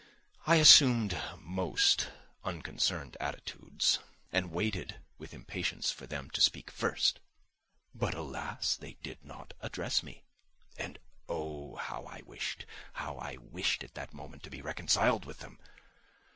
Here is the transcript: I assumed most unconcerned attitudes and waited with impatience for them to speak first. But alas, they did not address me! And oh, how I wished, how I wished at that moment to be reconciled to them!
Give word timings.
I 0.47 0.55
assumed 0.55 1.21
most 1.39 2.09
unconcerned 2.43 3.15
attitudes 3.19 3.99
and 4.31 4.49
waited 4.49 4.99
with 5.19 5.31
impatience 5.31 5.91
for 5.91 6.07
them 6.07 6.31
to 6.31 6.41
speak 6.41 6.71
first. 6.71 7.19
But 7.93 8.15
alas, 8.15 8.75
they 8.75 8.93
did 9.03 9.23
not 9.23 9.53
address 9.61 10.01
me! 10.01 10.23
And 10.75 10.97
oh, 11.29 11.75
how 11.75 12.05
I 12.05 12.21
wished, 12.25 12.65
how 12.93 13.19
I 13.19 13.37
wished 13.37 13.83
at 13.83 13.93
that 13.93 14.11
moment 14.11 14.41
to 14.41 14.49
be 14.49 14.63
reconciled 14.63 15.21
to 15.27 15.33
them! 15.33 15.59